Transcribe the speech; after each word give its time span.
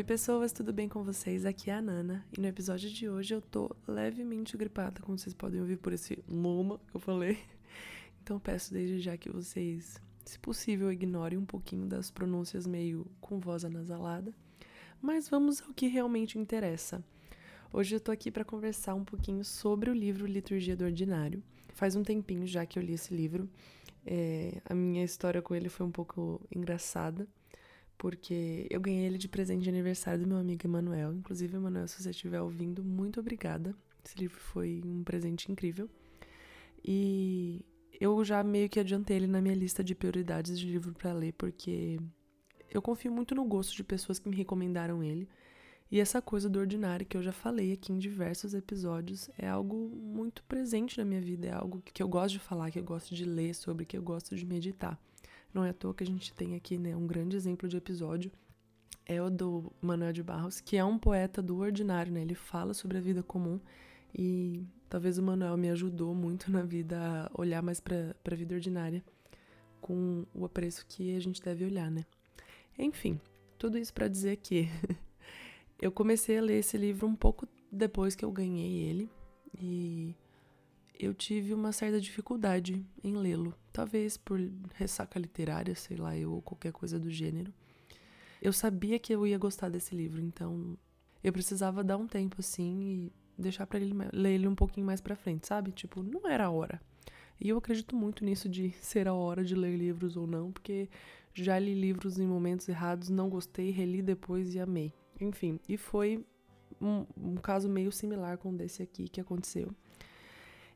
Oi, 0.00 0.04
pessoas, 0.04 0.50
tudo 0.50 0.72
bem 0.72 0.88
com 0.88 1.04
vocês? 1.04 1.44
Aqui 1.44 1.68
é 1.68 1.74
a 1.74 1.82
Nana 1.82 2.24
e 2.34 2.40
no 2.40 2.46
episódio 2.46 2.88
de 2.88 3.06
hoje 3.06 3.34
eu 3.34 3.42
tô 3.42 3.70
levemente 3.86 4.56
gripada, 4.56 5.02
como 5.02 5.18
vocês 5.18 5.34
podem 5.34 5.60
ouvir 5.60 5.76
por 5.76 5.92
esse 5.92 6.24
loma 6.26 6.80
que 6.88 6.96
eu 6.96 7.00
falei. 7.00 7.36
Então 8.22 8.40
peço 8.40 8.72
desde 8.72 8.98
já 8.98 9.18
que 9.18 9.28
vocês, 9.28 10.00
se 10.24 10.38
possível, 10.38 10.90
ignorem 10.90 11.38
um 11.38 11.44
pouquinho 11.44 11.86
das 11.86 12.10
pronúncias 12.10 12.66
meio 12.66 13.06
com 13.20 13.38
voz 13.38 13.62
anasalada. 13.62 14.32
Mas 15.02 15.28
vamos 15.28 15.60
ao 15.60 15.74
que 15.74 15.86
realmente 15.86 16.38
interessa. 16.38 17.04
Hoje 17.70 17.94
eu 17.94 18.00
tô 18.00 18.10
aqui 18.10 18.30
para 18.30 18.42
conversar 18.42 18.94
um 18.94 19.04
pouquinho 19.04 19.44
sobre 19.44 19.90
o 19.90 19.94
livro 19.94 20.24
Liturgia 20.24 20.74
do 20.74 20.86
Ordinário. 20.86 21.42
Faz 21.74 21.94
um 21.94 22.02
tempinho 22.02 22.46
já 22.46 22.64
que 22.64 22.78
eu 22.78 22.82
li 22.82 22.94
esse 22.94 23.14
livro. 23.14 23.46
É, 24.06 24.62
a 24.64 24.74
minha 24.74 25.04
história 25.04 25.42
com 25.42 25.54
ele 25.54 25.68
foi 25.68 25.84
um 25.84 25.92
pouco 25.92 26.40
engraçada 26.50 27.28
porque 28.00 28.66
eu 28.70 28.80
ganhei 28.80 29.04
ele 29.04 29.18
de 29.18 29.28
presente 29.28 29.62
de 29.62 29.68
aniversário 29.68 30.22
do 30.22 30.26
meu 30.26 30.38
amigo 30.38 30.66
Emanuel. 30.66 31.12
Inclusive, 31.12 31.54
Emanuel, 31.54 31.86
se 31.86 32.02
você 32.02 32.08
estiver 32.08 32.40
ouvindo, 32.40 32.82
muito 32.82 33.20
obrigada. 33.20 33.76
Esse 34.02 34.18
livro 34.18 34.40
foi 34.40 34.80
um 34.82 35.04
presente 35.04 35.52
incrível. 35.52 35.86
E 36.82 37.62
eu 38.00 38.24
já 38.24 38.42
meio 38.42 38.70
que 38.70 38.80
adiantei 38.80 39.18
ele 39.18 39.26
na 39.26 39.42
minha 39.42 39.54
lista 39.54 39.84
de 39.84 39.94
prioridades 39.94 40.58
de 40.58 40.64
livro 40.64 40.94
para 40.94 41.12
ler, 41.12 41.34
porque 41.34 42.00
eu 42.70 42.80
confio 42.80 43.12
muito 43.12 43.34
no 43.34 43.44
gosto 43.44 43.76
de 43.76 43.84
pessoas 43.84 44.18
que 44.18 44.30
me 44.30 44.36
recomendaram 44.36 45.04
ele. 45.04 45.28
E 45.90 46.00
essa 46.00 46.22
coisa 46.22 46.48
do 46.48 46.58
ordinário 46.58 47.04
que 47.04 47.18
eu 47.18 47.22
já 47.22 47.32
falei 47.32 47.74
aqui 47.74 47.92
em 47.92 47.98
diversos 47.98 48.54
episódios 48.54 49.28
é 49.36 49.46
algo 49.46 49.76
muito 49.76 50.42
presente 50.44 50.96
na 50.96 51.04
minha 51.04 51.20
vida, 51.20 51.48
é 51.48 51.52
algo 51.52 51.82
que 51.84 52.02
eu 52.02 52.08
gosto 52.08 52.32
de 52.32 52.38
falar, 52.38 52.70
que 52.70 52.78
eu 52.78 52.84
gosto 52.84 53.14
de 53.14 53.26
ler 53.26 53.54
sobre, 53.54 53.84
que 53.84 53.98
eu 53.98 54.02
gosto 54.02 54.34
de 54.34 54.46
meditar. 54.46 54.98
Não 55.52 55.64
é 55.64 55.70
à 55.70 55.72
toa 55.72 55.94
que 55.94 56.04
a 56.04 56.06
gente 56.06 56.32
tem 56.32 56.54
aqui 56.54 56.78
né, 56.78 56.96
um 56.96 57.06
grande 57.06 57.36
exemplo 57.36 57.68
de 57.68 57.76
episódio. 57.76 58.30
É 59.06 59.20
o 59.20 59.28
do 59.28 59.72
Manuel 59.80 60.12
de 60.12 60.22
Barros, 60.22 60.60
que 60.60 60.76
é 60.76 60.84
um 60.84 60.98
poeta 60.98 61.42
do 61.42 61.58
ordinário, 61.58 62.12
né? 62.12 62.22
Ele 62.22 62.34
fala 62.34 62.72
sobre 62.72 62.98
a 62.98 63.00
vida 63.00 63.22
comum 63.22 63.58
e 64.16 64.64
talvez 64.88 65.18
o 65.18 65.22
Manuel 65.22 65.56
me 65.56 65.68
ajudou 65.70 66.14
muito 66.14 66.50
na 66.50 66.62
vida 66.62 66.96
a 66.98 67.40
olhar 67.40 67.62
mais 67.62 67.80
para 67.80 68.14
a 68.24 68.34
vida 68.34 68.54
ordinária 68.54 69.02
com 69.80 70.24
o 70.34 70.44
apreço 70.44 70.86
que 70.86 71.16
a 71.16 71.20
gente 71.20 71.42
deve 71.42 71.64
olhar, 71.64 71.90
né? 71.90 72.04
Enfim, 72.78 73.20
tudo 73.58 73.78
isso 73.78 73.92
para 73.92 74.06
dizer 74.06 74.36
que 74.36 74.68
eu 75.80 75.90
comecei 75.90 76.38
a 76.38 76.42
ler 76.42 76.58
esse 76.58 76.76
livro 76.76 77.06
um 77.06 77.16
pouco 77.16 77.48
depois 77.70 78.14
que 78.14 78.24
eu 78.24 78.30
ganhei 78.30 78.84
ele 78.84 79.10
e 79.60 80.14
eu 81.00 81.14
tive 81.14 81.54
uma 81.54 81.72
certa 81.72 82.00
dificuldade 82.00 82.84
em 83.02 83.16
lê-lo. 83.16 83.54
Talvez 83.72 84.16
por 84.16 84.38
ressaca 84.74 85.18
literária, 85.18 85.74
sei 85.74 85.96
lá, 85.96 86.16
eu, 86.16 86.32
ou 86.32 86.42
qualquer 86.42 86.72
coisa 86.72 86.98
do 86.98 87.10
gênero. 87.10 87.52
Eu 88.42 88.52
sabia 88.52 88.98
que 88.98 89.14
eu 89.14 89.26
ia 89.26 89.38
gostar 89.38 89.68
desse 89.68 89.94
livro, 89.94 90.20
então 90.20 90.76
eu 91.22 91.32
precisava 91.32 91.84
dar 91.84 91.96
um 91.96 92.06
tempo 92.06 92.36
assim 92.38 92.80
e 92.82 93.12
deixar 93.40 93.66
para 93.66 93.80
ele 93.80 93.94
ler 94.12 94.34
ele 94.34 94.48
um 94.48 94.54
pouquinho 94.54 94.86
mais 94.86 95.00
para 95.00 95.16
frente, 95.16 95.46
sabe? 95.46 95.72
Tipo, 95.72 96.02
não 96.02 96.28
era 96.28 96.46
a 96.46 96.50
hora. 96.50 96.80
E 97.40 97.48
eu 97.48 97.56
acredito 97.56 97.96
muito 97.96 98.24
nisso 98.24 98.48
de 98.48 98.70
ser 98.80 99.08
a 99.08 99.14
hora 99.14 99.44
de 99.44 99.54
ler 99.54 99.76
livros 99.76 100.16
ou 100.16 100.26
não, 100.26 100.52
porque 100.52 100.88
já 101.32 101.58
li 101.58 101.74
livros 101.74 102.18
em 102.18 102.26
momentos 102.26 102.68
errados, 102.68 103.08
não 103.08 103.28
gostei, 103.28 103.70
reli 103.70 104.02
depois 104.02 104.54
e 104.54 104.60
amei. 104.60 104.92
Enfim, 105.20 105.58
e 105.68 105.76
foi 105.76 106.24
um, 106.80 107.06
um 107.16 107.36
caso 107.36 107.68
meio 107.68 107.92
similar 107.92 108.38
com 108.38 108.54
desse 108.54 108.82
aqui 108.82 109.08
que 109.08 109.20
aconteceu. 109.20 109.74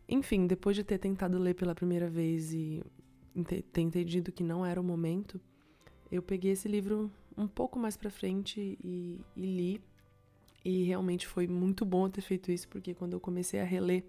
Enfim, 0.09 0.47
depois 0.47 0.77
de 0.77 0.85
ter 0.85 0.99
tentado 0.99 1.39
ler 1.39 1.55
pela 1.55 1.75
primeira 1.75 2.09
vez 2.09 2.53
e 2.53 2.83
ter 3.47 3.81
entendido 3.81 4.31
que 4.31 4.43
não 4.43 4.65
era 4.65 4.81
o 4.81 4.85
momento, 4.85 5.41
eu 6.11 6.23
peguei 6.23 6.53
esse 6.53 6.69
livro 6.69 7.11
um 7.37 7.49
pouco 7.49 7.79
mais 7.79 7.97
pra 7.97 8.11
frente 8.11 8.79
e, 8.83 9.21
e 9.37 9.41
li. 9.41 9.81
E 10.65 10.85
realmente 10.85 11.27
foi 11.27 11.47
muito 11.47 11.85
bom 11.85 12.09
ter 12.09 12.21
feito 12.21 12.51
isso, 12.51 12.69
porque 12.69 12.95
quando 12.95 13.13
eu 13.15 13.21
comecei 13.21 13.61
a 13.61 13.65
reler, 13.65 14.05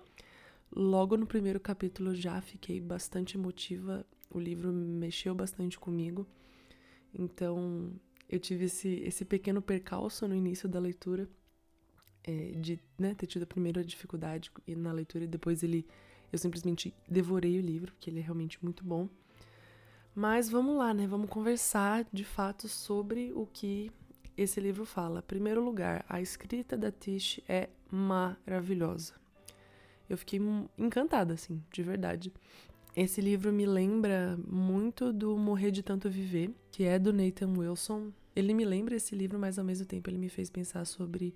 logo 0.74 1.18
no 1.18 1.26
primeiro 1.26 1.60
capítulo 1.60 2.16
já 2.16 2.40
fiquei 2.42 2.80
bastante 2.80 3.38
emotiva. 3.38 4.06
O 4.30 4.40
livro 4.40 4.72
mexeu 4.72 5.34
bastante 5.34 5.80
comigo. 5.80 6.26
Então, 7.14 7.92
eu 8.30 8.40
tive 8.40 8.66
esse, 8.66 8.90
esse 9.00 9.26
pequeno 9.26 9.62
percalço 9.62 10.28
no 10.28 10.36
início 10.36 10.68
da 10.68 10.80
leitura 10.80 11.30
é, 12.26 12.52
de 12.58 12.80
né, 12.98 13.14
ter 13.14 13.28
tido 13.28 13.44
a 13.44 13.48
primeira 13.48 13.84
dificuldade 13.84 14.52
na 14.68 14.92
leitura 14.92 15.24
e 15.24 15.28
depois 15.28 15.64
ele 15.64 15.86
eu 16.32 16.40
simplesmente 16.40 16.94
devorei 17.08 17.58
o 17.58 17.62
livro, 17.62 17.94
porque 17.94 18.10
ele 18.10 18.20
é 18.20 18.24
realmente 18.24 18.62
muito 18.62 18.84
bom. 18.84 19.08
Mas 20.14 20.50
vamos 20.50 20.78
lá, 20.78 20.94
né? 20.94 21.08
Vamos 21.08 21.30
conversar 21.30 22.06
de 22.12 22.24
fato 22.24 22.68
sobre 22.68 23.32
o 23.34 23.46
que 23.46 23.92
esse 24.38 24.60
livro 24.60 24.86
fala. 24.86 25.20
Em 25.20 25.28
primeiro 25.28 25.64
lugar, 25.64 26.06
a 26.10 26.22
escrita 26.22 26.78
da 26.78 26.92
Tish 26.92 27.40
é 27.48 27.70
maravilhosa. 27.92 29.14
Eu 30.10 30.18
fiquei 30.18 30.40
encantada, 30.78 31.34
assim, 31.34 31.62
de 31.72 31.84
verdade. 31.84 32.34
Esse 32.96 33.20
livro 33.20 33.52
me 33.52 33.66
lembra 33.66 34.38
muito 34.48 35.12
do 35.12 35.38
Morrer 35.38 35.72
de 35.72 35.84
Tanto 35.84 36.10
Viver, 36.10 36.52
que 36.72 36.84
é 36.84 36.98
do 36.98 37.12
Nathan 37.12 37.54
Wilson. 37.58 38.12
Ele 38.36 38.54
me 38.54 38.64
lembra 38.64 38.96
esse 38.96 39.16
livro, 39.16 39.38
mas 39.38 39.60
ao 39.60 39.66
mesmo 39.66 39.86
tempo 39.86 40.10
ele 40.10 40.18
me 40.18 40.30
fez 40.30 40.50
pensar 40.50 40.86
sobre 40.86 41.36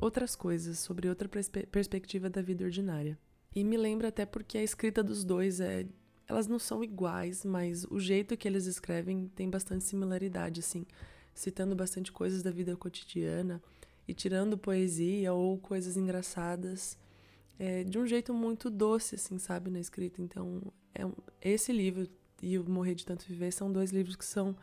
outras 0.00 0.36
coisas, 0.36 0.78
sobre 0.78 1.08
outra 1.08 1.28
perspe 1.28 1.66
perspectiva 1.66 2.30
da 2.30 2.40
vida 2.40 2.64
ordinária. 2.64 3.18
E 3.54 3.64
me 3.64 3.76
lembra 3.76 4.08
até 4.08 4.24
porque 4.24 4.58
a 4.58 4.62
escrita 4.62 5.02
dos 5.02 5.24
dois 5.24 5.60
é. 5.60 5.86
Elas 6.26 6.46
não 6.46 6.58
são 6.58 6.84
iguais, 6.84 7.42
mas 7.42 7.84
o 7.84 7.98
jeito 7.98 8.36
que 8.36 8.46
eles 8.46 8.66
escrevem 8.66 9.30
tem 9.34 9.48
bastante 9.48 9.84
similaridade, 9.84 10.60
assim, 10.60 10.84
citando 11.34 11.74
bastante 11.74 12.12
coisas 12.12 12.42
da 12.42 12.50
vida 12.50 12.76
cotidiana 12.76 13.62
e 14.06 14.12
tirando 14.12 14.58
poesia 14.58 15.32
ou 15.32 15.56
coisas 15.56 15.96
engraçadas 15.96 16.98
é, 17.58 17.82
de 17.82 17.98
um 17.98 18.06
jeito 18.06 18.34
muito 18.34 18.68
doce, 18.68 19.14
assim, 19.14 19.38
sabe, 19.38 19.70
na 19.70 19.80
escrita. 19.80 20.20
Então, 20.20 20.60
é 20.94 21.50
esse 21.50 21.72
livro 21.72 22.06
e 22.42 22.58
o 22.58 22.68
Morrer 22.68 22.94
de 22.94 23.04
Tanto 23.04 23.26
Viver 23.26 23.52
são 23.52 23.72
dois 23.72 23.90
livros 23.90 24.14
que 24.14 24.24
são 24.24 24.56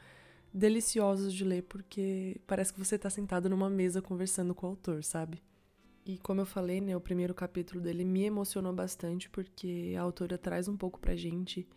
deliciosos 0.55 1.33
de 1.33 1.43
ler 1.43 1.63
porque 1.63 2.39
parece 2.47 2.71
que 2.71 2.79
você 2.79 2.95
está 2.95 3.09
sentado 3.09 3.49
numa 3.49 3.69
mesa 3.69 4.01
conversando 4.01 4.55
com 4.55 4.67
o 4.67 4.69
autor, 4.69 5.03
sabe? 5.03 5.43
E 6.05 6.17
como 6.19 6.39
eu 6.39 6.45
falei, 6.45 6.79
né, 6.79 6.95
o 6.95 7.01
primeiro 7.01 7.33
capítulo 7.33 7.81
dele 7.81 8.05
me 8.05 8.23
emocionou 8.23 8.71
bastante 8.71 9.29
porque 9.29 9.93
a 9.97 10.01
autora 10.01 10.37
traz 10.37 10.69
um 10.69 10.77
pouco 10.77 10.97
pra 10.97 11.13
gente 11.13 11.67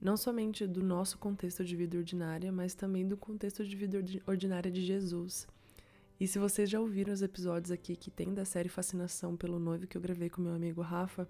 não 0.00 0.16
somente 0.16 0.66
do 0.66 0.82
nosso 0.82 1.18
contexto 1.18 1.62
de 1.62 1.76
vida 1.76 1.98
ordinária, 1.98 2.50
mas 2.50 2.74
também 2.74 3.06
do 3.06 3.16
contexto 3.16 3.64
de 3.64 3.76
vida 3.76 4.02
ordinária 4.26 4.70
de 4.70 4.80
Jesus. 4.80 5.46
E 6.18 6.26
se 6.26 6.38
vocês 6.38 6.70
já 6.70 6.80
ouviram 6.80 7.12
os 7.12 7.20
episódios 7.20 7.70
aqui 7.70 7.96
que 7.96 8.10
tem 8.10 8.32
da 8.32 8.44
série 8.44 8.68
Fascinação 8.68 9.36
pelo 9.36 9.58
Noivo 9.58 9.86
que 9.86 9.96
eu 9.96 10.00
gravei 10.00 10.30
com 10.30 10.40
meu 10.40 10.54
amigo 10.54 10.80
Rafa, 10.80 11.28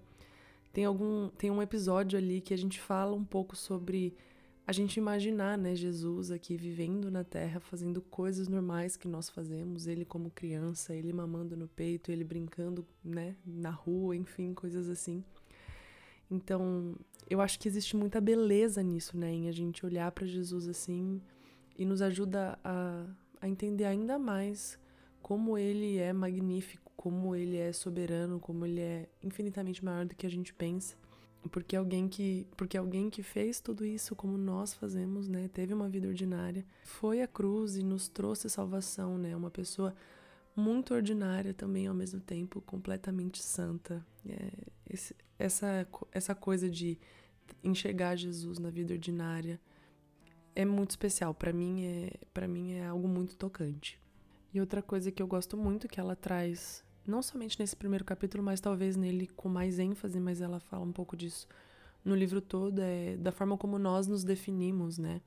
tem 0.71 0.85
algum 0.85 1.29
tem 1.29 1.51
um 1.51 1.61
episódio 1.61 2.17
ali 2.17 2.39
que 2.39 2.53
a 2.53 2.57
gente 2.57 2.79
fala 2.79 3.13
um 3.13 3.25
pouco 3.25 3.55
sobre 3.55 4.15
a 4.65 4.71
gente 4.71 4.95
imaginar, 4.95 5.57
né, 5.57 5.75
Jesus 5.75 6.31
aqui 6.31 6.55
vivendo 6.55 7.11
na 7.11 7.23
terra, 7.23 7.59
fazendo 7.59 8.01
coisas 8.01 8.47
normais 8.47 8.95
que 8.95 9.09
nós 9.09 9.29
fazemos, 9.29 9.87
ele 9.87 10.05
como 10.05 10.31
criança, 10.31 10.95
ele 10.95 11.11
mamando 11.11 11.57
no 11.57 11.67
peito, 11.67 12.11
ele 12.11 12.23
brincando, 12.23 12.85
né, 13.03 13.35
na 13.45 13.69
rua, 13.69 14.15
enfim, 14.15 14.53
coisas 14.53 14.87
assim. 14.87 15.21
Então, 16.31 16.95
eu 17.29 17.41
acho 17.41 17.59
que 17.59 17.67
existe 17.67 17.97
muita 17.97 18.21
beleza 18.21 18.81
nisso, 18.81 19.17
né, 19.17 19.29
em 19.29 19.49
a 19.49 19.51
gente 19.51 19.85
olhar 19.85 20.09
para 20.11 20.25
Jesus 20.25 20.67
assim 20.67 21.21
e 21.77 21.83
nos 21.83 22.01
ajuda 22.01 22.57
a, 22.63 23.05
a 23.41 23.49
entender 23.49 23.85
ainda 23.85 24.17
mais 24.17 24.79
como 25.21 25.57
ele 25.57 25.97
é 25.97 26.13
magnífico, 26.13 26.89
como 26.95 27.35
ele 27.35 27.57
é 27.57 27.73
soberano, 27.73 28.39
como 28.39 28.65
ele 28.65 28.79
é 28.79 29.09
infinitamente 29.21 29.83
maior 29.83 30.05
do 30.05 30.15
que 30.15 30.25
a 30.25 30.29
gente 30.29 30.53
pensa 30.53 30.95
porque 31.49 31.75
alguém 31.75 32.07
que 32.07 32.47
porque 32.55 32.77
alguém 32.77 33.09
que 33.09 33.21
fez 33.21 33.59
tudo 33.59 33.85
isso 33.85 34.15
como 34.15 34.37
nós 34.37 34.73
fazemos, 34.73 35.27
né, 35.27 35.47
teve 35.47 35.73
uma 35.73 35.89
vida 35.89 36.07
ordinária, 36.07 36.65
foi 36.83 37.21
à 37.21 37.27
cruz 37.27 37.75
e 37.75 37.83
nos 37.83 38.07
trouxe 38.07 38.49
salvação, 38.49 39.17
né, 39.17 39.35
uma 39.35 39.51
pessoa 39.51 39.93
muito 40.55 40.93
ordinária 40.93 41.53
também 41.53 41.87
ao 41.87 41.95
mesmo 41.95 42.19
tempo 42.19 42.61
completamente 42.61 43.41
santa. 43.41 44.05
É, 44.27 44.51
esse, 44.89 45.15
essa 45.37 45.87
essa 46.11 46.35
coisa 46.35 46.69
de 46.69 46.97
enxergar 47.63 48.15
Jesus 48.15 48.59
na 48.59 48.69
vida 48.69 48.93
ordinária 48.93 49.59
é 50.55 50.63
muito 50.65 50.91
especial 50.91 51.33
para 51.33 51.51
mim 51.51 51.85
é 51.85 52.11
para 52.33 52.47
mim 52.47 52.73
é 52.73 52.85
algo 52.85 53.07
muito 53.07 53.35
tocante. 53.35 53.99
E 54.53 54.59
outra 54.59 54.81
coisa 54.83 55.11
que 55.11 55.21
eu 55.21 55.27
gosto 55.27 55.57
muito 55.57 55.87
que 55.87 55.99
ela 55.99 56.15
traz 56.15 56.83
não 57.05 57.21
somente 57.21 57.59
nesse 57.59 57.75
primeiro 57.75 58.05
capítulo, 58.05 58.43
mas 58.43 58.59
talvez 58.59 58.95
nele 58.95 59.27
com 59.27 59.49
mais 59.49 59.79
ênfase, 59.79 60.19
mas 60.19 60.41
ela 60.41 60.59
fala 60.59 60.83
um 60.83 60.91
pouco 60.91 61.15
disso 61.15 61.47
no 62.03 62.15
livro 62.15 62.41
todo, 62.41 62.79
é 62.79 63.15
da 63.17 63.31
forma 63.31 63.57
como 63.57 63.79
nós 63.79 64.07
nos 64.07 64.23
definimos, 64.23 64.97
né? 64.97 65.21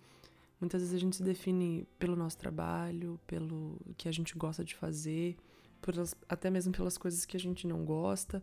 Muitas 0.60 0.80
vezes 0.80 0.94
a 0.94 0.98
gente 0.98 1.16
se 1.16 1.22
define 1.22 1.86
pelo 1.98 2.16
nosso 2.16 2.38
trabalho, 2.38 3.20
pelo 3.26 3.78
que 3.96 4.08
a 4.08 4.12
gente 4.12 4.34
gosta 4.36 4.64
de 4.64 4.74
fazer, 4.74 5.36
até 6.28 6.50
mesmo 6.50 6.72
pelas 6.72 6.96
coisas 6.96 7.24
que 7.24 7.36
a 7.36 7.40
gente 7.40 7.66
não 7.66 7.84
gosta. 7.84 8.42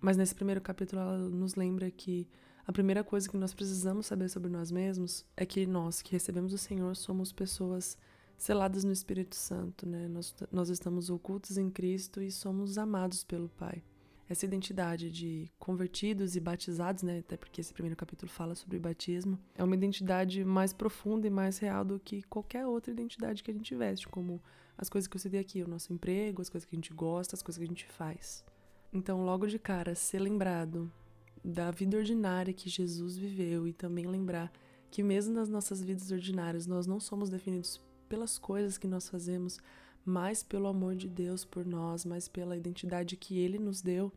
Mas 0.00 0.16
nesse 0.16 0.34
primeiro 0.34 0.60
capítulo 0.60 1.00
ela 1.00 1.18
nos 1.18 1.54
lembra 1.54 1.90
que 1.90 2.28
a 2.66 2.72
primeira 2.72 3.02
coisa 3.02 3.28
que 3.28 3.36
nós 3.36 3.54
precisamos 3.54 4.06
saber 4.06 4.28
sobre 4.28 4.50
nós 4.50 4.70
mesmos 4.70 5.24
é 5.36 5.44
que 5.44 5.66
nós 5.66 6.02
que 6.02 6.12
recebemos 6.12 6.52
o 6.52 6.58
Senhor 6.58 6.94
somos 6.94 7.32
pessoas 7.32 7.98
selados 8.40 8.84
no 8.84 8.90
Espírito 8.90 9.36
Santo, 9.36 9.86
né? 9.86 10.08
Nós, 10.08 10.34
nós 10.50 10.70
estamos 10.70 11.10
ocultos 11.10 11.58
em 11.58 11.68
Cristo 11.70 12.22
e 12.22 12.32
somos 12.32 12.78
amados 12.78 13.22
pelo 13.22 13.50
Pai. 13.50 13.82
Essa 14.30 14.46
identidade 14.46 15.10
de 15.10 15.50
convertidos 15.58 16.36
e 16.36 16.40
batizados, 16.40 17.02
né? 17.02 17.18
Até 17.18 17.36
porque 17.36 17.60
esse 17.60 17.72
primeiro 17.74 17.96
capítulo 17.96 18.32
fala 18.32 18.54
sobre 18.54 18.78
batismo, 18.78 19.38
é 19.54 19.62
uma 19.62 19.74
identidade 19.74 20.42
mais 20.42 20.72
profunda 20.72 21.26
e 21.26 21.30
mais 21.30 21.58
real 21.58 21.84
do 21.84 22.00
que 22.00 22.22
qualquer 22.22 22.66
outra 22.66 22.90
identidade 22.90 23.42
que 23.42 23.50
a 23.50 23.54
gente 23.54 23.74
veste, 23.74 24.08
como 24.08 24.42
as 24.78 24.88
coisas 24.88 25.06
que 25.06 25.16
eu 25.16 25.20
citei 25.20 25.38
aqui, 25.40 25.62
o 25.62 25.68
nosso 25.68 25.92
emprego, 25.92 26.40
as 26.40 26.48
coisas 26.48 26.66
que 26.66 26.74
a 26.74 26.78
gente 26.78 26.94
gosta, 26.94 27.36
as 27.36 27.42
coisas 27.42 27.58
que 27.58 27.64
a 27.64 27.68
gente 27.68 27.86
faz. 27.86 28.42
Então, 28.90 29.22
logo 29.22 29.46
de 29.46 29.58
cara, 29.58 29.94
ser 29.94 30.18
lembrado 30.18 30.90
da 31.44 31.70
vida 31.70 31.98
ordinária 31.98 32.54
que 32.54 32.70
Jesus 32.70 33.18
viveu 33.18 33.68
e 33.68 33.72
também 33.74 34.06
lembrar 34.06 34.50
que 34.90 35.02
mesmo 35.02 35.34
nas 35.34 35.50
nossas 35.50 35.82
vidas 35.82 36.10
ordinárias 36.10 36.66
nós 36.66 36.86
não 36.86 36.98
somos 36.98 37.28
definidos 37.28 37.80
pelas 38.10 38.38
coisas 38.38 38.76
que 38.76 38.88
nós 38.88 39.08
fazemos, 39.08 39.60
mas 40.04 40.42
pelo 40.42 40.66
amor 40.66 40.96
de 40.96 41.08
Deus 41.08 41.44
por 41.44 41.64
nós, 41.64 42.04
mas 42.04 42.26
pela 42.26 42.56
identidade 42.56 43.16
que 43.16 43.38
ele 43.38 43.58
nos 43.58 43.80
deu. 43.80 44.12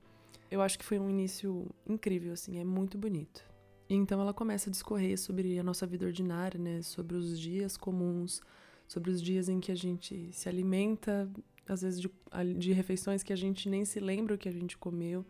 Eu 0.49 0.61
acho 0.61 0.79
que 0.79 0.83
foi 0.83 0.97
um 0.97 1.09
início 1.09 1.69
incrível 1.87 2.33
assim, 2.33 2.57
é 2.57 2.63
muito 2.63 2.97
bonito. 2.97 3.45
E 3.87 3.93
então 3.93 4.19
ela 4.19 4.33
começa 4.33 4.69
a 4.69 4.71
discorrer 4.71 5.17
sobre 5.19 5.59
a 5.59 5.63
nossa 5.63 5.85
vida 5.85 6.07
ordinária, 6.07 6.59
né, 6.59 6.81
sobre 6.81 7.15
os 7.15 7.39
dias 7.39 7.77
comuns, 7.77 8.41
sobre 8.87 9.11
os 9.11 9.21
dias 9.21 9.47
em 9.47 9.59
que 9.59 9.71
a 9.71 9.75
gente 9.75 10.29
se 10.31 10.49
alimenta, 10.49 11.29
às 11.67 11.83
vezes 11.83 12.01
de, 12.01 12.09
de 12.57 12.73
refeições 12.73 13.21
que 13.21 13.31
a 13.31 13.37
gente 13.37 13.69
nem 13.69 13.85
se 13.85 13.99
lembra 13.99 14.33
o 14.33 14.37
que 14.37 14.49
a 14.49 14.51
gente 14.51 14.75
comeu, 14.75 15.23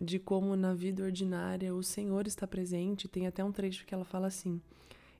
de 0.00 0.20
como 0.20 0.54
na 0.54 0.72
vida 0.72 1.02
ordinária 1.02 1.74
o 1.74 1.82
Senhor 1.82 2.26
está 2.28 2.46
presente. 2.46 3.08
Tem 3.08 3.26
até 3.26 3.42
um 3.42 3.50
trecho 3.50 3.84
que 3.84 3.94
ela 3.94 4.04
fala 4.04 4.28
assim: 4.28 4.60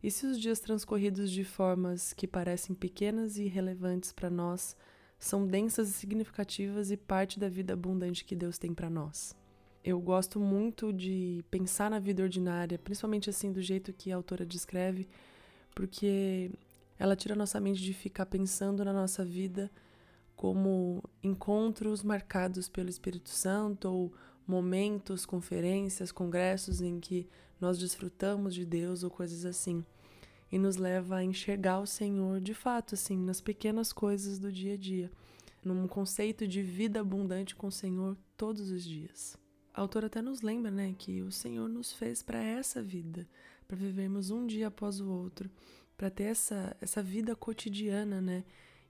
E 0.04 0.10
se 0.10 0.26
os 0.26 0.38
dias 0.38 0.60
transcorridos 0.60 1.30
de 1.30 1.44
formas 1.44 2.12
que 2.12 2.28
parecem 2.28 2.76
pequenas 2.76 3.38
e 3.38 3.44
irrelevantes 3.44 4.12
para 4.12 4.28
nós 4.28 4.76
são 5.18 5.46
densas 5.46 5.88
e 5.88 5.92
significativas 5.94 6.90
e 6.90 6.96
parte 6.98 7.40
da 7.40 7.48
vida 7.48 7.72
abundante 7.72 8.22
que 8.22 8.36
Deus 8.36 8.58
tem 8.58 8.74
para 8.74 8.90
nós? 8.90 9.34
Eu 9.82 9.98
gosto 9.98 10.38
muito 10.38 10.92
de 10.92 11.42
pensar 11.50 11.90
na 11.90 11.98
vida 11.98 12.22
ordinária, 12.22 12.78
principalmente 12.78 13.30
assim 13.30 13.50
do 13.50 13.62
jeito 13.62 13.94
que 13.94 14.12
a 14.12 14.16
autora 14.16 14.44
descreve, 14.44 15.08
porque 15.74 16.50
ela 16.98 17.16
tira 17.16 17.34
nossa 17.34 17.58
mente 17.58 17.80
de 17.80 17.94
ficar 17.94 18.26
pensando 18.26 18.84
na 18.84 18.92
nossa 18.92 19.24
vida 19.24 19.70
como 20.36 21.02
encontros 21.22 22.02
marcados 22.02 22.68
pelo 22.68 22.90
Espírito 22.90 23.30
Santo 23.30 23.88
ou 23.88 24.12
momentos, 24.46 25.24
conferências, 25.24 26.12
congressos 26.12 26.82
em 26.82 27.00
que 27.00 27.26
nós 27.58 27.78
desfrutamos 27.78 28.54
de 28.54 28.66
Deus 28.66 29.02
ou 29.02 29.08
coisas 29.08 29.46
assim. 29.46 29.82
E 30.54 30.58
nos 30.58 30.76
leva 30.76 31.16
a 31.16 31.24
enxergar 31.24 31.80
o 31.80 31.86
Senhor 31.86 32.40
de 32.40 32.54
fato, 32.54 32.94
assim, 32.94 33.18
nas 33.18 33.40
pequenas 33.40 33.92
coisas 33.92 34.38
do 34.38 34.52
dia 34.52 34.74
a 34.74 34.76
dia, 34.76 35.10
num 35.64 35.88
conceito 35.88 36.46
de 36.46 36.62
vida 36.62 37.00
abundante 37.00 37.56
com 37.56 37.66
o 37.66 37.72
Senhor 37.72 38.16
todos 38.36 38.70
os 38.70 38.84
dias. 38.84 39.36
A 39.72 39.80
autora 39.80 40.06
até 40.06 40.22
nos 40.22 40.42
lembra, 40.42 40.70
né, 40.70 40.94
que 40.96 41.22
o 41.22 41.32
Senhor 41.32 41.68
nos 41.68 41.92
fez 41.92 42.22
para 42.22 42.40
essa 42.40 42.80
vida, 42.80 43.26
para 43.66 43.76
vivermos 43.76 44.30
um 44.30 44.46
dia 44.46 44.68
após 44.68 45.00
o 45.00 45.10
outro, 45.10 45.50
para 45.96 46.08
ter 46.08 46.30
essa, 46.30 46.76
essa 46.80 47.02
vida 47.02 47.34
cotidiana, 47.34 48.20
né? 48.20 48.44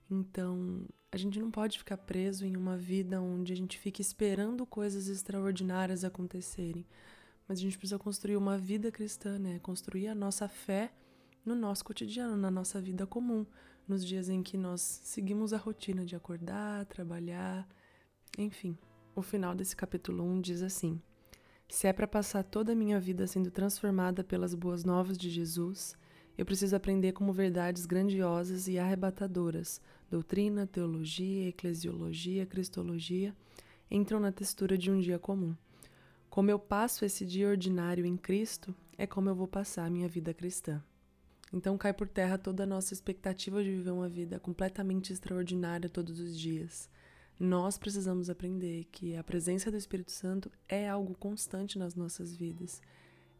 Então, 0.07 0.85
a 1.11 1.17
gente 1.17 1.39
não 1.39 1.49
pode 1.49 1.79
ficar 1.79 1.97
preso 1.97 2.45
em 2.45 2.55
uma 2.55 2.77
vida 2.77 3.19
onde 3.19 3.51
a 3.51 3.55
gente 3.55 3.79
fica 3.79 4.01
esperando 4.01 4.67
coisas 4.67 5.07
extraordinárias 5.07 6.03
acontecerem. 6.03 6.85
Mas 7.47 7.57
a 7.57 7.61
gente 7.61 7.75
precisa 7.75 7.97
construir 7.97 8.37
uma 8.37 8.55
vida 8.55 8.91
cristã, 8.91 9.39
né? 9.39 9.57
Construir 9.63 10.09
a 10.09 10.13
nossa 10.13 10.47
fé 10.47 10.93
no 11.45 11.55
nosso 11.55 11.85
cotidiano, 11.85 12.35
na 12.35 12.49
nossa 12.49 12.81
vida 12.81 13.05
comum, 13.05 13.45
nos 13.87 14.03
dias 14.05 14.29
em 14.29 14.41
que 14.41 14.57
nós 14.57 14.81
seguimos 14.81 15.53
a 15.53 15.57
rotina 15.57 16.05
de 16.05 16.15
acordar, 16.15 16.85
trabalhar, 16.85 17.67
enfim. 18.37 18.77
O 19.15 19.21
final 19.21 19.53
desse 19.53 19.75
capítulo 19.75 20.23
1 20.23 20.41
diz 20.41 20.61
assim: 20.61 20.99
Se 21.67 21.87
é 21.87 21.93
para 21.93 22.07
passar 22.07 22.43
toda 22.43 22.71
a 22.71 22.75
minha 22.75 22.99
vida 22.99 23.27
sendo 23.27 23.51
transformada 23.51 24.23
pelas 24.23 24.55
boas 24.55 24.83
novas 24.83 25.17
de 25.17 25.29
Jesus, 25.29 25.95
eu 26.37 26.45
preciso 26.45 26.75
aprender 26.75 27.13
como 27.13 27.31
verdades 27.31 27.85
grandiosas 27.85 28.67
e 28.67 28.77
arrebatadoras 28.77 29.79
doutrina, 30.09 30.67
teologia, 30.67 31.49
eclesiologia, 31.49 32.45
cristologia 32.45 33.35
entram 33.89 34.19
na 34.19 34.31
textura 34.31 34.77
de 34.77 34.91
um 34.91 34.99
dia 34.99 35.19
comum. 35.19 35.55
Como 36.29 36.49
eu 36.49 36.59
passo 36.59 37.05
esse 37.05 37.25
dia 37.25 37.47
ordinário 37.47 38.05
em 38.05 38.17
Cristo, 38.17 38.75
é 38.97 39.07
como 39.07 39.29
eu 39.29 39.35
vou 39.35 39.47
passar 39.47 39.85
a 39.85 39.89
minha 39.89 40.07
vida 40.07 40.33
cristã. 40.33 40.83
Então 41.53 41.77
cai 41.77 41.93
por 41.93 42.07
terra 42.07 42.37
toda 42.37 42.63
a 42.63 42.67
nossa 42.67 42.93
expectativa 42.93 43.63
de 43.63 43.69
viver 43.69 43.91
uma 43.91 44.09
vida 44.09 44.39
completamente 44.39 45.13
extraordinária 45.13 45.89
todos 45.89 46.19
os 46.19 46.37
dias. 46.37 46.89
Nós 47.39 47.77
precisamos 47.77 48.29
aprender 48.29 48.85
que 48.91 49.15
a 49.15 49.23
presença 49.23 49.69
do 49.69 49.77
Espírito 49.77 50.11
Santo 50.11 50.49
é 50.67 50.87
algo 50.87 51.15
constante 51.15 51.77
nas 51.77 51.93
nossas 51.93 52.35
vidas 52.35 52.81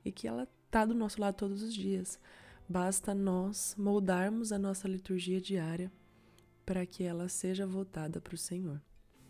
e 0.03 0.11
que 0.11 0.27
ela 0.27 0.47
está 0.65 0.85
do 0.85 0.93
nosso 0.93 1.19
lado 1.19 1.35
todos 1.35 1.61
os 1.61 1.73
dias. 1.73 2.19
Basta 2.67 3.15
nós 3.15 3.75
moldarmos 3.77 4.51
a 4.51 4.59
nossa 4.59 4.87
liturgia 4.87 5.39
diária 5.39 5.91
para 6.65 6.85
que 6.85 7.03
ela 7.03 7.29
seja 7.29 7.65
voltada 7.65 8.19
para 8.19 8.35
o 8.35 8.37
Senhor. 8.37 8.81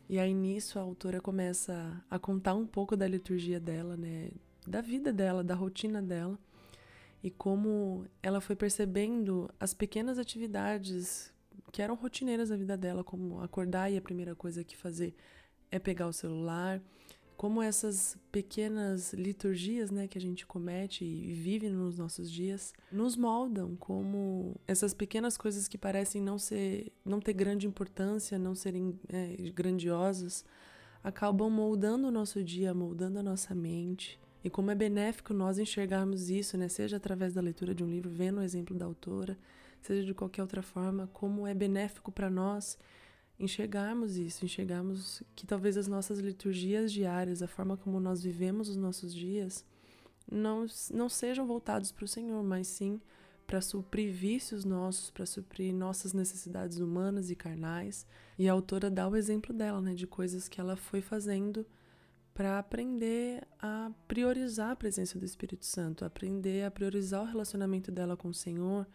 E 0.08 0.18
aí 0.18 0.34
nisso 0.34 0.80
a 0.80 0.82
autora 0.82 1.20
começa 1.20 2.04
a 2.10 2.18
contar 2.18 2.54
um 2.56 2.66
pouco 2.66 2.96
da 2.96 3.08
liturgia 3.08 3.60
dela, 3.60 3.98
né, 3.98 4.32
da 4.66 4.82
vida 4.82 5.12
dela, 5.12 5.44
da 5.44 5.54
rotina 5.54 6.02
dela, 6.02 6.40
e 7.26 7.32
como 7.32 8.06
ela 8.22 8.40
foi 8.40 8.56
percebendo 8.56 9.50
as 9.60 9.74
pequenas 9.74 10.20
atividades 10.20 11.34
que 11.72 11.82
eram 11.82 11.96
rotineiras 11.96 12.50
da 12.50 12.56
vida 12.56 12.78
dela, 12.78 13.04
como 13.04 13.42
acordar 13.42 13.92
e 13.92 13.98
a 13.98 14.02
primeira 14.02 14.36
coisa 14.36 14.64
que 14.64 14.78
fazer 14.78 15.16
é 15.72 15.80
pegar 15.80 16.06
o 16.06 16.14
celular, 16.14 16.80
como 17.36 17.64
essas 17.64 18.16
pequenas 18.32 19.12
liturgias 19.12 19.90
né, 19.90 20.08
que 20.08 20.20
a 20.20 20.22
gente 20.22 20.46
comete 20.46 21.04
e 21.04 21.34
vive 21.34 21.68
nos 21.68 21.98
nossos 21.98 22.32
dias 22.32 22.72
nos 22.92 23.16
moldam, 23.18 23.76
como 23.76 24.56
essas 24.68 24.94
pequenas 24.94 25.36
coisas 25.36 25.68
que 25.68 25.80
parecem 25.80 26.22
não, 26.22 26.38
ser, 26.38 26.94
não 27.04 27.20
ter 27.20 27.34
grande 27.34 27.66
importância, 27.66 28.38
não 28.38 28.54
serem 28.54 29.00
é, 29.10 29.36
grandiosas, 29.50 30.46
acabam 31.04 31.50
moldando 31.50 32.08
o 32.08 32.12
nosso 32.12 32.44
dia, 32.44 32.72
moldando 32.72 33.18
a 33.18 33.24
nossa 33.24 33.56
mente. 33.56 34.20
E 34.46 34.50
como 34.52 34.70
é 34.70 34.76
benéfico 34.76 35.34
nós 35.34 35.58
enxergarmos 35.58 36.30
isso, 36.30 36.56
né, 36.56 36.68
seja 36.68 36.98
através 36.98 37.34
da 37.34 37.42
leitura 37.42 37.74
de 37.74 37.84
um 37.84 37.90
livro, 37.90 38.12
vendo 38.12 38.38
o 38.38 38.44
exemplo 38.44 38.78
da 38.78 38.86
autora, 38.86 39.36
seja 39.82 40.06
de 40.06 40.14
qualquer 40.14 40.44
outra 40.44 40.62
forma, 40.62 41.10
como 41.12 41.48
é 41.48 41.54
benéfico 41.56 42.12
para 42.12 42.30
nós 42.30 42.78
enxergarmos 43.40 44.18
isso, 44.18 44.46
enxergarmos 44.46 45.24
que 45.36 45.48
talvez 45.48 45.78
as 45.78 45.88
nossas 45.88 46.20
liturgias 46.20 46.94
diárias, 46.94 47.42
a 47.42 47.48
forma 47.48 47.76
como 47.76 48.00
nós 48.00 48.22
vivemos 48.22 48.70
os 48.70 48.76
nossos 48.76 49.16
dias, 49.16 49.66
não, 50.32 50.68
não 50.94 51.10
sejam 51.10 51.48
voltados 51.48 51.92
para 51.92 52.06
o 52.06 52.08
Senhor, 52.08 52.44
mas 52.44 52.68
sim 52.68 53.02
para 53.48 53.62
suprir 53.62 54.14
vícios 54.14 54.64
nossos, 54.64 55.10
para 55.10 55.26
suprir 55.26 55.74
nossas 55.74 56.14
necessidades 56.14 56.78
humanas 56.78 57.32
e 57.32 57.36
carnais. 57.36 58.06
E 58.38 58.48
a 58.48 58.54
autora 58.54 58.92
dá 58.92 59.08
o 59.08 59.16
exemplo 59.16 59.52
dela, 59.52 59.82
né, 59.82 59.96
de 59.96 60.06
coisas 60.06 60.48
que 60.48 60.62
ela 60.62 60.76
foi 60.76 61.02
fazendo 61.02 61.66
para 62.36 62.60
aprender 62.60 63.48
a 63.62 63.90
priorizar 64.10 64.72
a 64.72 64.76
presença 64.76 65.18
do 65.18 65.24
Espírito 65.24 65.66
Santo, 65.66 66.04
aprender 66.04 66.66
a 66.66 66.70
priorizar 66.70 67.22
o 67.22 67.26
relacionamento 67.26 67.94
dela 67.94 68.18
com 68.18 68.28
o 68.28 68.34
Senhor, 68.34 68.86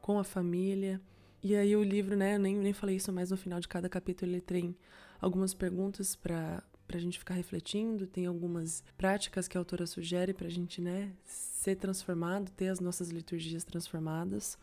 com 0.00 0.18
a 0.18 0.24
família. 0.24 1.00
E 1.40 1.54
aí 1.54 1.76
o 1.76 1.82
livro, 1.84 2.16
né, 2.16 2.34
eu 2.34 2.40
nem, 2.40 2.56
nem 2.56 2.72
falei 2.72 2.96
isso, 2.96 3.12
mas 3.12 3.30
no 3.30 3.36
final 3.36 3.60
de 3.60 3.68
cada 3.68 3.88
capítulo 3.88 4.32
ele 4.32 4.40
tem 4.40 4.76
algumas 5.20 5.54
perguntas 5.54 6.16
para 6.16 6.60
a 6.92 6.98
gente 6.98 7.20
ficar 7.20 7.34
refletindo, 7.34 8.04
tem 8.04 8.26
algumas 8.26 8.82
práticas 8.96 9.46
que 9.46 9.56
a 9.56 9.60
autora 9.60 9.86
sugere 9.86 10.34
para 10.34 10.48
a 10.48 10.50
gente, 10.50 10.80
né, 10.80 11.12
ser 11.24 11.76
transformado, 11.76 12.50
ter 12.50 12.66
as 12.66 12.80
nossas 12.80 13.10
liturgias 13.10 13.62
transformadas. 13.62 14.58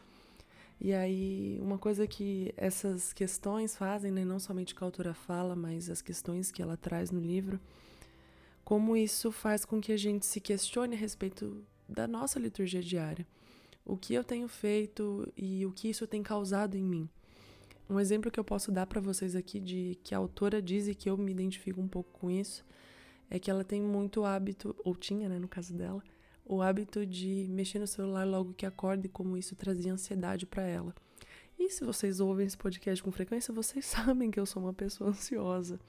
E 0.81 0.93
aí, 0.93 1.57
uma 1.61 1.77
coisa 1.77 2.05
que 2.05 2.53
essas 2.57 3.13
questões 3.13 3.77
fazem, 3.77 4.11
né, 4.11 4.25
não 4.25 4.39
somente 4.39 4.75
que 4.75 4.83
a 4.83 4.87
autora 4.87 5.13
fala, 5.13 5.55
mas 5.55 5.89
as 5.89 6.01
questões 6.01 6.51
que 6.51 6.61
ela 6.61 6.75
traz 6.75 7.11
no 7.11 7.21
livro, 7.21 7.61
como 8.65 8.97
isso 8.97 9.31
faz 9.31 9.63
com 9.63 9.79
que 9.79 9.93
a 9.93 9.97
gente 9.97 10.25
se 10.25 10.41
questione 10.41 10.95
a 10.95 10.99
respeito 10.99 11.63
da 11.87 12.05
nossa 12.05 12.37
liturgia 12.37 12.81
diária 12.81 13.25
o 13.85 13.95
que 13.95 14.15
eu 14.15 14.23
tenho 14.23 14.47
feito 14.47 15.31
e 15.37 15.65
o 15.65 15.71
que 15.71 15.87
isso 15.89 16.07
tem 16.07 16.23
causado 16.23 16.75
em 16.75 16.83
mim. 16.83 17.07
Um 17.87 17.99
exemplo 17.99 18.31
que 18.31 18.39
eu 18.39 18.43
posso 18.43 18.71
dar 18.71 18.87
para 18.87 18.99
vocês 18.99 19.35
aqui 19.35 19.59
de 19.59 19.99
que 20.03 20.15
a 20.15 20.17
autora 20.17 20.59
diz 20.59 20.87
e 20.87 20.95
que 20.95 21.07
eu 21.07 21.15
me 21.15 21.31
identifico 21.31 21.79
um 21.79 21.87
pouco 21.87 22.09
com 22.19 22.31
isso 22.31 22.65
é 23.29 23.37
que 23.37 23.51
ela 23.51 23.63
tem 23.63 23.79
muito 23.79 24.25
hábito, 24.25 24.75
ou 24.83 24.95
tinha, 24.95 25.29
né, 25.29 25.37
no 25.37 25.47
caso 25.47 25.73
dela, 25.73 26.03
o 26.43 26.61
hábito 26.61 27.05
de 27.05 27.47
mexer 27.49 27.77
no 27.77 27.87
celular 27.87 28.23
logo 28.23 28.53
que 28.53 28.65
acorda 28.65 29.05
e 29.05 29.09
como 29.09 29.37
isso 29.37 29.55
trazia 29.55 29.93
ansiedade 29.93 30.47
para 30.47 30.63
ela. 30.63 30.93
E 31.59 31.69
se 31.69 31.85
vocês 31.85 32.19
ouvem 32.19 32.45
esse 32.45 32.57
podcast 32.57 33.03
com 33.03 33.11
frequência, 33.11 33.53
vocês 33.53 33.85
sabem 33.85 34.31
que 34.31 34.39
eu 34.39 34.45
sou 34.47 34.63
uma 34.63 34.73
pessoa 34.73 35.11
ansiosa. 35.11 35.79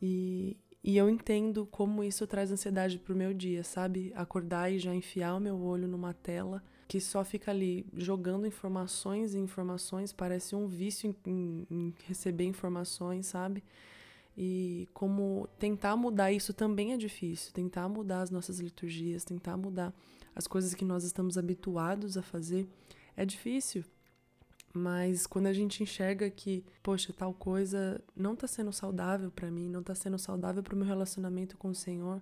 E, 0.00 0.56
e 0.82 0.96
eu 0.96 1.10
entendo 1.10 1.66
como 1.66 2.04
isso 2.04 2.26
traz 2.26 2.52
ansiedade 2.52 2.98
pro 2.98 3.16
meu 3.16 3.34
dia, 3.34 3.64
sabe? 3.64 4.12
Acordar 4.14 4.70
e 4.72 4.78
já 4.78 4.94
enfiar 4.94 5.34
o 5.34 5.40
meu 5.40 5.60
olho 5.60 5.88
numa 5.88 6.14
tela 6.14 6.62
que 6.86 7.00
só 7.00 7.22
fica 7.22 7.50
ali 7.50 7.84
jogando 7.94 8.46
informações 8.46 9.34
e 9.34 9.38
informações, 9.38 10.10
parece 10.10 10.56
um 10.56 10.66
vício 10.66 11.14
em, 11.26 11.30
em, 11.30 11.66
em 11.70 11.94
receber 12.06 12.44
informações, 12.44 13.26
sabe? 13.26 13.62
E 14.34 14.88
como 14.94 15.48
tentar 15.58 15.96
mudar 15.96 16.32
isso 16.32 16.54
também 16.54 16.92
é 16.92 16.96
difícil, 16.96 17.52
tentar 17.52 17.88
mudar 17.88 18.22
as 18.22 18.30
nossas 18.30 18.58
liturgias, 18.60 19.24
tentar 19.24 19.56
mudar 19.56 19.92
as 20.34 20.46
coisas 20.46 20.74
que 20.74 20.84
nós 20.84 21.04
estamos 21.04 21.36
habituados 21.36 22.16
a 22.16 22.22
fazer, 22.22 22.66
é 23.16 23.26
difícil. 23.26 23.84
Mas 24.72 25.26
quando 25.26 25.46
a 25.46 25.52
gente 25.52 25.82
enxerga 25.82 26.28
que, 26.30 26.64
poxa, 26.82 27.12
tal 27.12 27.32
coisa 27.32 28.00
não 28.14 28.34
está 28.34 28.46
sendo 28.46 28.72
saudável 28.72 29.30
para 29.30 29.50
mim, 29.50 29.68
não 29.68 29.80
está 29.80 29.94
sendo 29.94 30.18
saudável 30.18 30.62
para 30.62 30.74
o 30.74 30.78
meu 30.78 30.86
relacionamento 30.86 31.56
com 31.56 31.68
o 31.68 31.74
Senhor, 31.74 32.20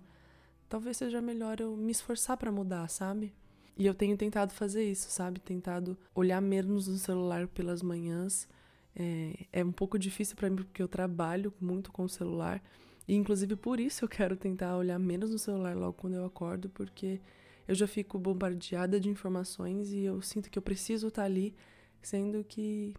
talvez 0.69 0.97
seja 0.97 1.21
melhor 1.21 1.59
eu 1.59 1.75
me 1.75 1.91
esforçar 1.91 2.37
para 2.37 2.51
mudar, 2.51 2.87
sabe? 2.89 3.33
E 3.77 3.85
eu 3.85 3.93
tenho 3.93 4.17
tentado 4.17 4.53
fazer 4.53 4.83
isso, 4.89 5.09
sabe? 5.11 5.39
Tentado 5.39 5.97
olhar 6.15 6.41
menos 6.41 6.87
no 6.87 6.97
celular 6.97 7.47
pelas 7.47 7.81
manhãs. 7.83 8.47
É, 8.95 9.45
é 9.53 9.63
um 9.63 9.71
pouco 9.71 9.99
difícil 9.99 10.35
para 10.35 10.49
mim 10.49 10.55
porque 10.57 10.81
eu 10.81 10.87
trabalho 10.87 11.53
muito 11.61 11.91
com 11.91 12.03
o 12.03 12.09
celular. 12.09 12.63
E 13.07 13.13
inclusive 13.13 13.55
por 13.55 13.79
isso 13.79 14.03
eu 14.03 14.09
quero 14.09 14.35
tentar 14.35 14.75
olhar 14.75 14.97
menos 14.97 15.29
no 15.29 15.37
celular 15.37 15.75
logo 15.75 15.93
quando 15.93 16.15
eu 16.15 16.25
acordo, 16.25 16.69
porque 16.69 17.21
eu 17.67 17.75
já 17.75 17.85
fico 17.85 18.17
bombardeada 18.17 18.99
de 18.99 19.09
informações 19.09 19.91
e 19.91 19.99
eu 19.99 20.21
sinto 20.21 20.49
que 20.49 20.57
eu 20.57 20.61
preciso 20.63 21.09
estar 21.09 21.23
ali, 21.23 21.53
sendo 22.01 22.43
que 22.43 22.93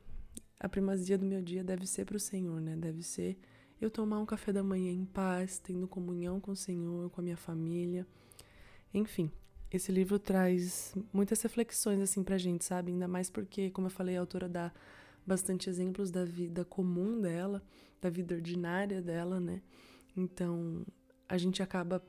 a 0.60 0.68
primazia 0.68 1.16
do 1.16 1.24
meu 1.24 1.40
dia 1.40 1.62
deve 1.62 1.86
ser 1.86 2.04
para 2.04 2.16
o 2.16 2.20
Senhor, 2.20 2.60
né? 2.60 2.76
Deve 2.76 3.02
ser 3.02 3.38
eu 3.80 3.90
tomar 3.90 4.18
um 4.18 4.26
café 4.26 4.52
da 4.52 4.62
manhã 4.62 4.90
em 4.90 5.04
paz, 5.04 5.58
tendo 5.58 5.86
comunhão 5.86 6.40
com 6.40 6.50
o 6.50 6.56
Senhor, 6.56 7.08
com 7.10 7.20
a 7.20 7.24
minha 7.24 7.36
família. 7.36 8.06
Enfim, 8.92 9.30
esse 9.70 9.92
livro 9.92 10.18
traz 10.18 10.94
muitas 11.12 11.40
reflexões 11.42 12.00
assim 12.00 12.24
pra 12.24 12.38
gente, 12.38 12.64
sabe? 12.64 12.90
Ainda 12.90 13.06
mais 13.06 13.30
porque, 13.30 13.70
como 13.70 13.86
eu 13.86 13.90
falei, 13.90 14.16
a 14.16 14.20
autora 14.20 14.48
dá 14.48 14.72
bastante 15.26 15.68
exemplos 15.68 16.10
da 16.10 16.24
vida 16.24 16.64
comum 16.64 17.20
dela, 17.20 17.62
da 18.00 18.08
vida 18.08 18.34
ordinária 18.34 19.02
dela, 19.02 19.38
né? 19.38 19.62
Então, 20.16 20.84
a 21.28 21.36
gente 21.36 21.62
acaba 21.62 22.02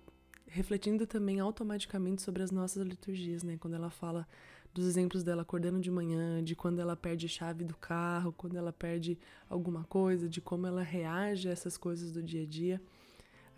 refletindo 0.48 1.05
também 1.05 1.39
automaticamente 1.39 2.22
sobre 2.22 2.41
as 2.41 2.50
nossas 2.50 2.84
liturgias, 2.88 3.43
né? 3.43 3.58
Quando 3.58 3.75
ela 3.75 3.89
fala 3.89 4.27
dos 4.74 4.86
exemplos 4.86 5.24
dela 5.24 5.42
acordando 5.42 5.80
de 5.80 5.90
manhã, 5.90 6.44
de 6.44 6.56
quando 6.56 6.80
ela 6.80 6.96
perde 6.96 7.28
chave 7.28 7.64
do 7.64 7.76
carro, 7.76 8.34
quando 8.34 8.58
ela 8.58 8.72
perde 8.72 9.18
alguma 9.50 9.84
coisa, 9.84 10.30
de 10.30 10.40
como 10.42 10.68
ela 10.68 10.82
reage 10.82 11.50
a 11.50 11.52
essas 11.52 11.78
coisas 11.78 12.12
do 12.12 12.22
dia 12.22 12.44
a 12.44 12.46
dia. 12.46 12.82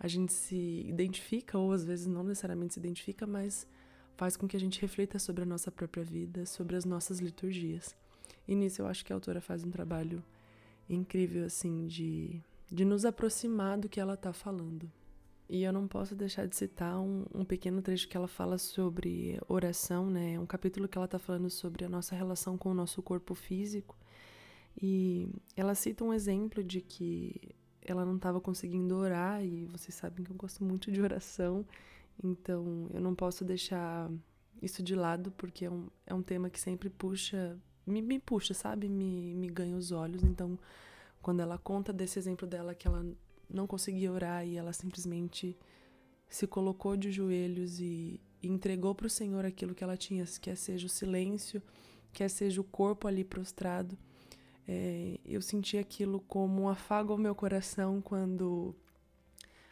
A 0.00 0.08
gente 0.08 0.32
se 0.32 0.84
identifica, 0.86 1.58
ou 1.58 1.72
às 1.72 1.84
vezes 1.84 2.06
não 2.06 2.24
necessariamente 2.24 2.74
se 2.74 2.80
identifica, 2.80 3.26
mas 3.26 3.66
faz 4.16 4.36
com 4.36 4.48
que 4.48 4.56
a 4.56 4.60
gente 4.60 4.80
reflita 4.80 5.18
sobre 5.18 5.42
a 5.42 5.46
nossa 5.46 5.70
própria 5.70 6.02
vida, 6.02 6.46
sobre 6.46 6.76
as 6.76 6.84
nossas 6.84 7.20
liturgias. 7.20 7.94
E 8.48 8.54
nisso 8.54 8.82
eu 8.82 8.86
acho 8.86 9.04
que 9.04 9.12
a 9.12 9.16
autora 9.16 9.40
faz 9.40 9.64
um 9.64 9.70
trabalho 9.70 10.22
incrível, 10.88 11.44
assim, 11.44 11.86
de, 11.86 12.40
de 12.70 12.84
nos 12.84 13.04
aproximar 13.04 13.78
do 13.78 13.88
que 13.88 14.00
ela 14.00 14.14
está 14.14 14.32
falando. 14.32 14.90
E 15.52 15.64
eu 15.64 15.72
não 15.72 15.86
posso 15.86 16.16
deixar 16.16 16.48
de 16.48 16.56
citar 16.56 16.98
um, 16.98 17.26
um, 17.34 17.44
pequeno 17.44 17.82
trecho 17.82 18.08
que 18.08 18.16
ela 18.16 18.26
fala 18.26 18.56
sobre 18.56 19.38
oração, 19.46 20.08
né? 20.08 20.32
É 20.32 20.40
um 20.40 20.46
capítulo 20.46 20.88
que 20.88 20.96
ela 20.96 21.04
está 21.04 21.18
falando 21.18 21.50
sobre 21.50 21.84
a 21.84 21.90
nossa 21.90 22.14
relação 22.16 22.56
com 22.56 22.70
o 22.70 22.74
nosso 22.74 23.02
corpo 23.02 23.34
físico. 23.34 23.94
E 24.80 25.28
ela 25.54 25.74
cita 25.74 26.04
um 26.04 26.14
exemplo 26.14 26.64
de 26.64 26.80
que 26.80 27.54
ela 27.82 28.02
não 28.02 28.16
estava 28.16 28.40
conseguindo 28.40 28.96
orar, 28.96 29.44
e 29.44 29.66
vocês 29.66 29.94
sabem 29.94 30.24
que 30.24 30.32
eu 30.32 30.36
gosto 30.36 30.64
muito 30.64 30.90
de 30.90 31.02
oração, 31.02 31.66
então 32.24 32.88
eu 32.94 33.02
não 33.02 33.14
posso 33.14 33.44
deixar 33.44 34.10
isso 34.62 34.82
de 34.82 34.94
lado, 34.94 35.30
porque 35.32 35.66
é 35.66 35.70
um, 35.70 35.86
é 36.06 36.14
um 36.14 36.22
tema 36.22 36.48
que 36.48 36.58
sempre 36.58 36.88
puxa, 36.88 37.58
me, 37.86 38.00
me 38.00 38.18
puxa, 38.18 38.54
sabe? 38.54 38.88
Me, 38.88 39.34
me 39.34 39.48
ganha 39.48 39.76
os 39.76 39.92
olhos. 39.92 40.22
Então, 40.22 40.58
quando 41.20 41.40
ela 41.40 41.58
conta 41.58 41.92
desse 41.92 42.18
exemplo 42.18 42.46
dela 42.48 42.74
que 42.74 42.88
ela 42.88 43.04
não 43.52 43.66
conseguia 43.66 44.12
orar 44.12 44.46
e 44.46 44.56
ela 44.56 44.72
simplesmente 44.72 45.56
se 46.28 46.46
colocou 46.46 46.96
de 46.96 47.10
joelhos 47.10 47.80
e, 47.80 48.20
entregou 48.42 48.94
para 48.94 49.06
o 49.06 49.10
Senhor 49.10 49.44
aquilo 49.44 49.74
que 49.74 49.84
ela 49.84 49.96
tinha, 49.96 50.24
quer 50.40 50.56
seja 50.56 50.86
o 50.86 50.90
silêncio, 50.90 51.62
quer 52.12 52.28
seja 52.28 52.60
o 52.60 52.64
corpo 52.64 53.06
ali 53.06 53.22
prostrado. 53.22 53.96
É, 54.66 55.18
eu 55.24 55.40
senti 55.40 55.78
aquilo 55.78 56.20
como 56.20 56.62
um 56.62 56.68
afago 56.68 57.12
ao 57.12 57.18
meu 57.18 57.34
coração 57.34 58.00
quando 58.00 58.74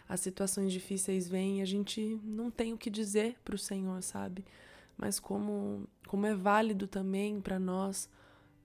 as 0.09 0.21
situações 0.21 0.73
difíceis 0.73 1.29
vêm 1.29 1.59
e 1.59 1.63
a 1.63 1.65
gente 1.65 2.21
não 2.25 2.51
tem 2.51 2.73
o 2.73 2.79
que 2.79 2.91
dizer 2.91 3.37
para 3.45 3.55
o 3.55 3.59
Senhor, 3.59 4.03
sabe? 4.03 4.45
Mas 4.97 5.19
como, 5.19 5.89
como 6.07 6.27
é 6.27 6.35
válido 6.35 6.87
também 6.87 7.41
para 7.41 7.59
nós 7.59 8.09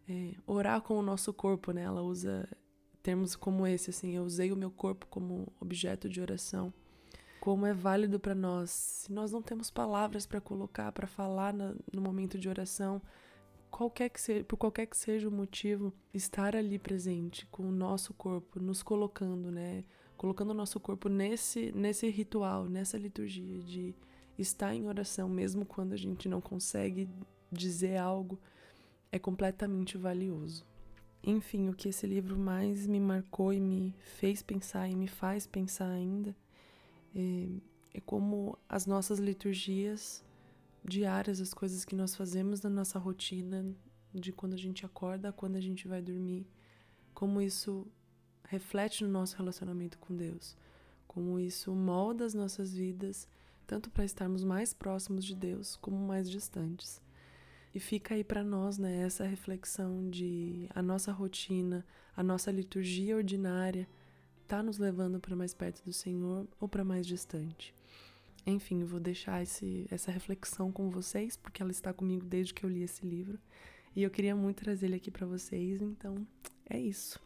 é, 0.10 0.34
orar 0.46 0.82
com 0.82 0.98
o 0.98 1.04
nosso 1.04 1.34
corpo, 1.34 1.72
né? 1.72 1.84
Ela 1.84 2.02
usa 2.02 2.48
termos 3.06 3.36
como 3.36 3.68
esse, 3.68 3.92
assim, 3.92 4.16
eu 4.16 4.24
usei 4.24 4.52
o 4.52 4.58
meu 4.58 4.72
corpo 4.72 5.06
como 5.06 5.54
objeto 5.62 6.10
de 6.10 6.20
oração. 6.20 6.74
Como 7.40 7.64
é 7.68 7.72
válido 7.72 8.20
para 8.20 8.34
nós, 8.34 8.72
se 8.72 9.14
nós 9.14 9.32
não 9.32 9.44
temos 9.44 9.70
palavras 9.70 10.26
para 10.26 10.42
colocar, 10.42 10.92
para 10.92 11.06
falar 11.06 11.54
no, 11.54 11.78
no 11.94 12.02
momento 12.02 12.36
de 12.40 12.50
oração, 12.50 13.00
qualquer 13.70 14.10
que 14.10 14.20
seja, 14.20 14.44
por 14.44 14.58
qualquer 14.58 14.88
que 14.88 14.98
seja 14.98 15.30
o 15.30 15.32
motivo, 15.32 15.94
estar 16.16 16.56
ali 16.56 16.80
presente 16.80 17.46
com 17.52 17.70
o 17.70 17.72
nosso 17.72 18.12
corpo, 18.16 18.60
nos 18.60 18.82
colocando, 18.82 19.52
né? 19.52 19.84
Colocando 20.18 20.50
o 20.50 20.56
nosso 20.56 20.80
corpo 20.80 21.08
nesse, 21.08 21.72
nesse 21.74 22.10
ritual, 22.10 22.66
nessa 22.66 22.98
liturgia 22.98 23.60
de 23.60 23.94
estar 24.36 24.74
em 24.74 24.88
oração, 24.88 25.30
mesmo 25.30 25.64
quando 25.64 25.94
a 25.94 25.98
gente 25.98 26.28
não 26.28 26.42
consegue 26.42 27.08
dizer 27.52 27.98
algo, 27.98 28.40
é 29.12 29.20
completamente 29.20 29.96
valioso. 29.96 30.66
Enfim, 31.28 31.70
o 31.70 31.74
que 31.74 31.90
esse 31.90 32.06
livro 32.06 32.38
mais 32.38 32.86
me 32.86 33.00
marcou 33.00 33.52
e 33.52 33.60
me 33.60 33.96
fez 34.00 34.44
pensar 34.44 34.88
e 34.88 34.96
me 34.96 35.08
faz 35.08 35.48
pensar 35.48 35.90
ainda 35.90 36.36
é, 37.16 37.48
é 37.96 38.02
como 38.02 38.58
as 38.70 38.86
nossas 38.86 39.18
liturgias 39.18 40.24
diárias, 40.84 41.42
as 41.42 41.54
coisas 41.54 41.84
que 41.84 41.96
nós 41.96 42.16
fazemos 42.16 42.62
na 42.62 42.70
nossa 42.70 43.00
rotina, 43.00 43.66
de 44.14 44.32
quando 44.32 44.54
a 44.54 44.58
gente 44.58 44.86
acorda 44.86 45.34
quando 45.34 45.56
a 45.56 45.62
gente 45.62 45.88
vai 45.88 46.02
dormir, 46.02 46.46
como 47.14 47.42
isso 47.42 47.88
reflete 48.44 49.04
no 49.04 49.10
nosso 49.10 49.36
relacionamento 49.36 49.98
com 49.98 50.16
Deus, 50.16 50.56
como 51.08 51.40
isso 51.40 51.74
molda 51.74 52.24
as 52.24 52.34
nossas 52.34 52.74
vidas, 52.74 53.28
tanto 53.66 53.90
para 53.90 54.06
estarmos 54.06 54.44
mais 54.44 54.74
próximos 54.74 55.26
de 55.26 55.36
Deus 55.36 55.76
como 55.78 55.98
mais 55.98 56.30
distantes. 56.30 57.02
E 57.76 57.80
fica 57.80 58.16
aí 58.16 58.24
para 58.24 58.42
nós, 58.42 58.78
né, 58.78 59.02
essa 59.02 59.26
reflexão 59.26 60.10
de 60.10 60.66
a 60.74 60.82
nossa 60.82 61.12
rotina, 61.12 61.86
a 62.16 62.24
nossa 62.24 62.50
liturgia 62.50 63.18
ordinária 63.18 63.86
tá 64.48 64.64
nos 64.64 64.78
levando 64.78 65.20
para 65.20 65.36
mais 65.36 65.54
perto 65.54 65.84
do 65.84 65.92
Senhor 65.92 66.48
ou 66.58 66.70
para 66.70 66.86
mais 66.86 67.06
distante. 67.06 67.76
Enfim, 68.48 68.80
eu 68.80 68.88
vou 68.88 69.00
deixar 69.02 69.44
esse, 69.44 69.86
essa 69.92 70.10
reflexão 70.10 70.72
com 70.72 70.90
vocês, 70.90 71.36
porque 71.36 71.62
ela 71.62 71.72
está 71.72 71.92
comigo 71.92 72.26
desde 72.26 72.54
que 72.54 72.64
eu 72.64 72.70
li 72.70 72.82
esse 72.82 73.06
livro. 73.06 73.38
E 73.94 74.04
eu 74.04 74.10
queria 74.10 74.38
muito 74.38 74.64
trazer 74.64 74.86
ele 74.86 74.96
aqui 74.96 75.12
para 75.12 75.28
vocês, 75.28 75.82
então 75.82 76.26
é 76.70 76.80
isso. 76.80 77.20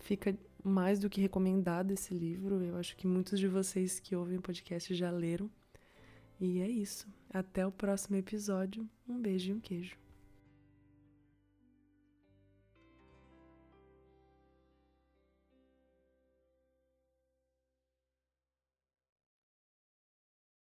Fica 0.00 0.34
mais 0.64 0.98
do 0.98 1.10
que 1.10 1.20
recomendado 1.20 1.90
esse 1.90 2.14
livro. 2.14 2.62
Eu 2.62 2.76
acho 2.76 2.96
que 2.96 3.06
muitos 3.06 3.38
de 3.38 3.46
vocês 3.46 4.00
que 4.00 4.16
ouvem 4.16 4.38
o 4.38 4.42
podcast 4.42 4.94
já 4.94 5.10
leram. 5.10 5.50
E 6.40 6.60
é 6.60 6.68
isso. 6.68 7.06
Até 7.30 7.66
o 7.66 7.72
próximo 7.72 8.16
episódio. 8.16 8.88
Um 9.08 9.18
beijo 9.20 9.50
e 9.50 9.54
um 9.54 9.60
queijo. 9.60 9.96